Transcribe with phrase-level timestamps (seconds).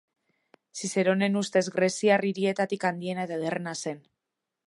[0.79, 4.01] Zizeronen ustez greziar hirietatik handiena eta ederrena zen.